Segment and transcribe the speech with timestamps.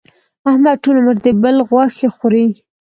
[0.49, 2.45] احمد ټول عمر د بل غوښې خوري.